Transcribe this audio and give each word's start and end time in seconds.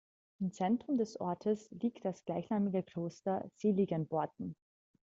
Im 0.39 0.51
Zentrum 0.51 0.97
des 0.97 1.19
Ortes 1.19 1.69
liegt 1.69 2.03
das 2.05 2.25
gleichnamige 2.25 2.81
Kloster 2.81 3.47
Seligenporten. 3.57 4.55